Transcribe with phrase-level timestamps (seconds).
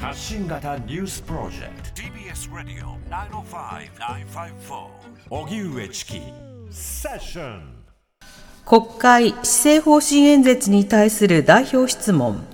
[0.00, 2.02] 発信型ニュースプロジェクト。
[2.02, 4.86] TBS ラディオ905-954
[5.30, 6.20] おぎゅうえちき
[6.70, 7.78] セッション
[8.64, 12.44] 国会施政方針演説に対する代表質問。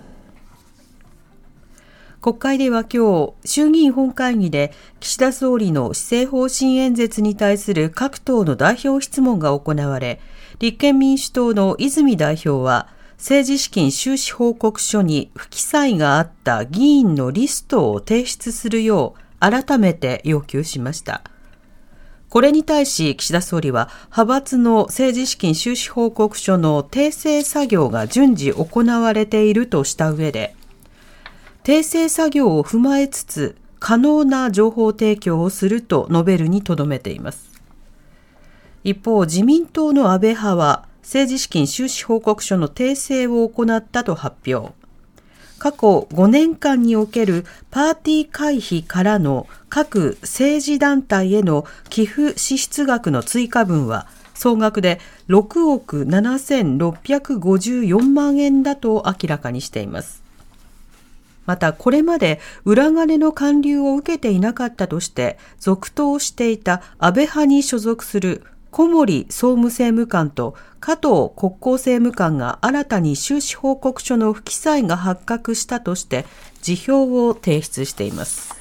[2.23, 10.21] 国会では今日、衆議院本会議で岸田総理の施政方針演説に対する各党の代表質問が行われ、
[10.61, 12.89] 立憲民主党の泉代表は、
[13.25, 21.23] 政治資金収支報告書に不記載があった議員のリストを提出するよう改めて要求しました。
[22.29, 30.55] これに対し岸田総理は派閥の政治資金収支報告書の訂正作業が順次行われているとした上で、
[31.63, 37.49] 訂正作業を踏まえつつ可能な情報提供をすると述べるにとどめています。
[38.83, 44.73] 一方、自民党の安倍派は政治資金収支報告書の訂正を行ったと発表。
[45.59, 60.23] 過去5年間におけるパーティー会費からの各政治団体への寄付支出額の追加分は総額で6億7654万円だと明らかにしています。
[61.47, 68.45] また、これまで裏金の還流を受けていなかったとして、続投していた安倍派に所属する
[68.75, 76.27] 小森総務政務官と加藤国交政務官が新たに収支報告書の不記載が発覚したとして
[76.61, 78.53] 辞表を提出しています。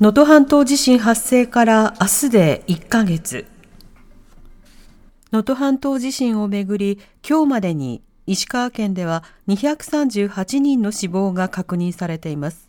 [0.00, 3.46] 能登半島地震発生から明日で1ヶ月。
[5.30, 12.68] 能登半島地震をめぐり、今日までに石川県では238人の死亡が確認されています。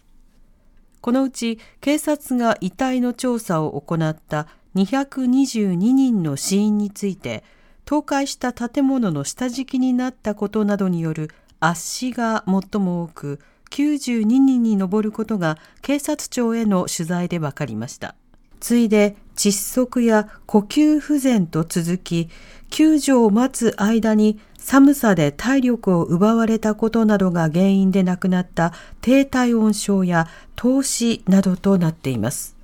[1.01, 4.45] このうち警察が遺体の調査を行った
[4.75, 7.43] 222人の死因について、
[7.87, 13.39] 倒壊した建物の下敷きになったことなどによる圧死が最も多く、
[13.71, 18.15] 92人に上ることが警察庁への取材で分かりました。
[18.59, 22.29] 次いで窒息や呼吸不全と続き、
[22.69, 32.55] 救助を待つ間に寒さで体力を奪われたことなどが原因で亡くなった低体温症や凍死などとなっています。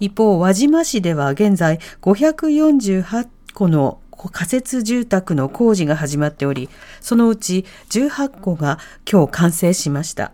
[0.00, 4.00] 一方、輪島市では現在548戸の
[4.32, 6.68] 仮設住宅の工事が始まっており、
[7.00, 8.78] そのうち18戸が
[9.10, 10.32] 今日完成しました。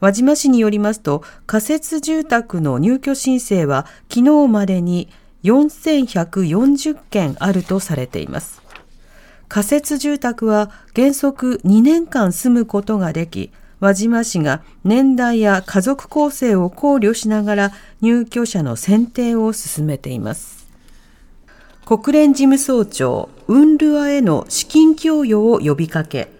[0.00, 5.08] 輪島市によりますと、仮設住宅の入居申請は昨日までに
[5.44, 8.62] 4140件あるとされています。
[9.48, 20.68] 仮設住宅は原則2年間住むことができ、輪島市が年代や家族構成を考慮しながら入居者の選定を進めています。
[21.86, 26.30] 国連事務総長、ウンルアへの資金供与を呼びかけ、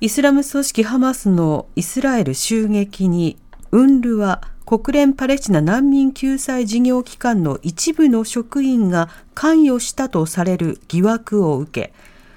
[0.00, 3.38] イスラム組織ハマスのイスラエル襲撃に、
[3.70, 11.94] ウンルア国連パレスチナ難民救済事業機関の一部の職員が関与したとされる疑惑を受け、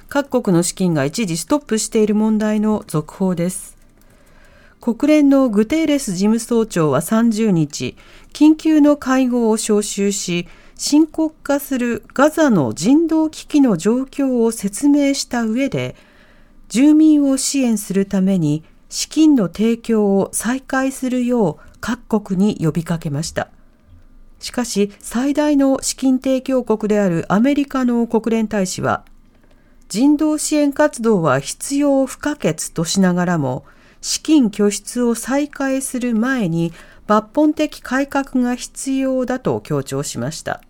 [0.09, 3.77] 各国の資金が一時ストップしている問題の続報です。
[4.79, 7.97] 国連のグテーレス事務総長は30日、
[8.31, 15.97] 緊急の会合を招集し、深刻化するガザの人道危機の状況を説明した上で、
[16.69, 23.49] 住民を支援するために資金の提供を再開するよう各国に呼びかけました。
[24.39, 29.03] しかし、最大の資金提供国であるアメリカの国連大使は、
[29.89, 33.63] 人道支援活動は必要不可欠としながらも、
[34.01, 36.73] 資金拠出を再開する前に
[37.07, 40.61] 抜本的改革が必要だと強調しました。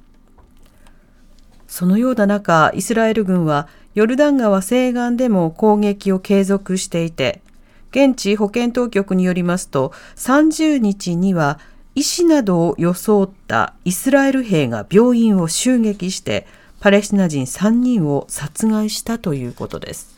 [1.68, 7.42] そのような中、イスラエル軍はヨルダン川西岸でも攻撃を継続していて、
[7.90, 11.60] 現地保健当局によりますと、30日には
[11.96, 16.46] 医師などを装ったイスラエル兵が病院を襲撃して、
[16.88, 20.18] パレスチナ人3人を殺害したということです。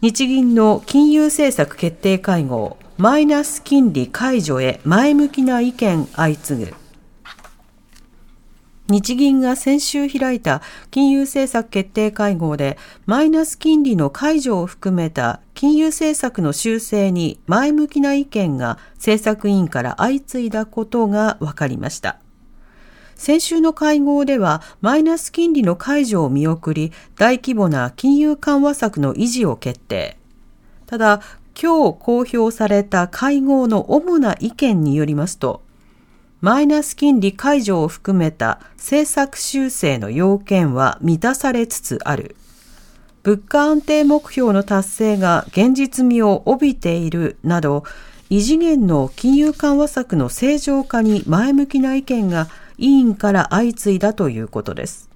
[0.00, 6.74] 日銀の金融政策決定会合、マイナス金利解除へ前向きな意見相次ぐ。
[8.88, 22.23] 日銀が先週開いた金融政策決定会合でマイナス金利の解除を含めた金融政策の修正に前向きな意見が政策委員から相次いだことが分かりました。
[23.16, 30.16] 先週の会合ではマイナス金利の解除を見送り、大規模な金融緩和策の維持を決定。
[30.86, 31.20] ただ、
[31.60, 35.62] 今日公表された会合の主な意見によりますと、
[36.40, 42.36] マイナス金利解除を含めた政策修正の要件は満たされつつある。
[43.22, 47.84] 物価安定目標の達成が現実味を帯びているなど、
[48.28, 52.48] 異次元の金融緩和策の正常化に前向きな意見が
[52.78, 55.10] 委員から相次いだということです。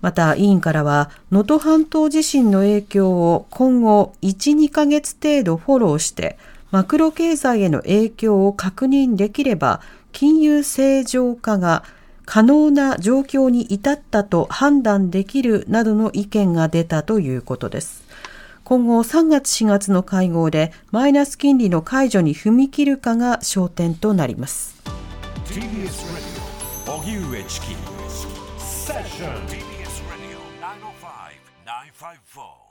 [0.00, 6.38] また委員からは、能登半島地震の影響を今後1、2ヶ月程度フォローして、
[6.70, 9.80] マクロ経済への影響を確認できれば、
[10.12, 11.84] 金融正常化が
[12.24, 18.02] 可能な状況に至ったと判断できるなどの意見が出たということです。
[18.64, 24.74] 今後3月4月の会合でマイナス金利の解除に踏み切るかが焦点となります。
[26.86, 27.66] 荻上チキ
[28.58, 30.38] セッション TBS Radio
[31.66, 32.65] 905-954